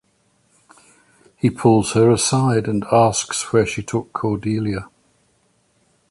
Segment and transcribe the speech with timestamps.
[1.37, 4.89] He pulls her aside and asks where she took Cordelia.